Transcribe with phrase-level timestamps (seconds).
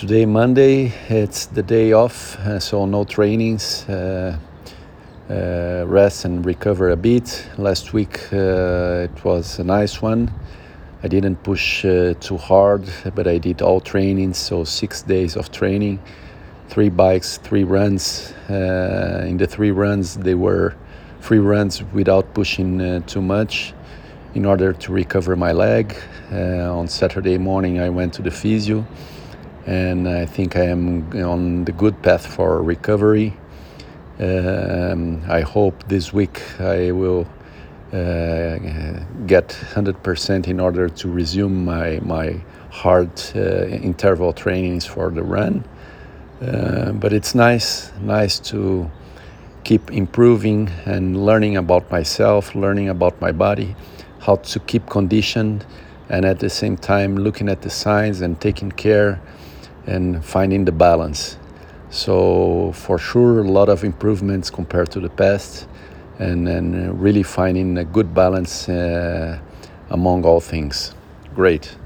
[0.00, 3.86] today, Monday, it's the day off, uh, so no trainings.
[3.86, 4.34] Uh,
[5.28, 7.46] uh, rest and recover a bit.
[7.58, 10.32] Last week uh, it was a nice one.
[11.02, 15.52] I didn't push uh, too hard, but I did all trainings, so six days of
[15.52, 16.00] training,
[16.70, 18.32] three bikes, three runs.
[18.48, 20.74] Uh, in the three runs, they were
[21.20, 23.74] free runs without pushing too much
[24.34, 25.94] in order to recover my leg.
[26.32, 28.86] on Saturday morning, I went to the physio
[29.70, 33.32] and I think I am on the good path for recovery.
[34.18, 37.24] Um, I hope this week I will
[37.92, 38.58] uh,
[39.26, 42.40] get 100% in order to resume my, my
[42.72, 45.64] hard uh, interval trainings for the run.
[46.42, 48.90] Uh, but it's nice, nice to
[49.62, 53.76] keep improving and learning about myself, learning about my body,
[54.18, 55.64] how to keep conditioned,
[56.08, 59.20] and at the same time looking at the signs and taking care
[59.90, 61.36] and finding the balance.
[61.90, 65.66] So for sure, a lot of improvements compared to the past,
[66.18, 69.38] and, and really finding a good balance uh,
[69.90, 70.94] among all things.
[71.34, 71.76] Great.